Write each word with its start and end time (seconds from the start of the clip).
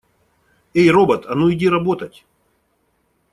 Эй, 0.73 0.89
робот, 0.89 1.27
а 1.27 1.35
ну 1.35 1.51
иди 1.53 1.69
работать! 1.69 2.25